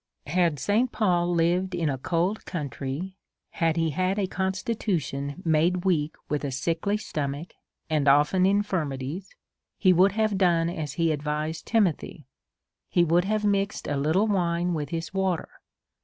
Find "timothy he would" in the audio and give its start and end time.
11.67-13.25